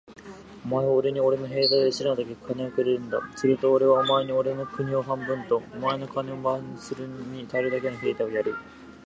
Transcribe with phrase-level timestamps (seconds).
[0.63, 3.21] お前はおれにおれの兵隊を養うだけ金をくれるんだ。
[3.37, 8.55] するとおれはお前におれの国を半分と、お前の金を番するのにたるだけの兵隊をやる。